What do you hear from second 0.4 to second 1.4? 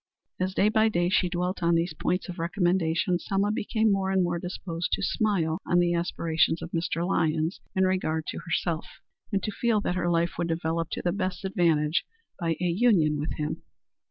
day by day she